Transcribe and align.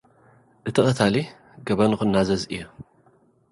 እቲ 0.67 0.75
ቐታሊ 0.85 1.15
ገበኑ 1.67 1.91
ኽናዘዝ 1.99 2.41
እዩ። 2.53 2.61